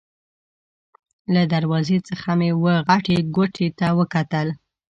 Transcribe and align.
له 1.33 1.41
دروازې 1.53 1.97
څخه 2.09 2.29
مې 2.39 2.51
وه 2.63 2.75
غټې 2.87 3.17
کوټې 3.35 3.67
ته 3.79 3.87
وکتل. 3.99 4.47